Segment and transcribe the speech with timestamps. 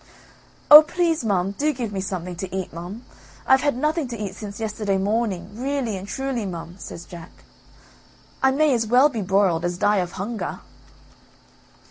[0.71, 0.81] "Oh!
[0.81, 3.05] please mum, do give me something to eat, mum.
[3.45, 7.29] I've had nothing to eat since yesterday morning, really and truly, mum," says Jack.
[8.41, 10.61] "I may as well be broiled, as die of hunger."